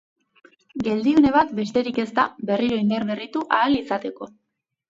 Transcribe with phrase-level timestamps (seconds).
[0.87, 4.31] Geldiune bat besterik ez da berriro indaberritu ahal izateko.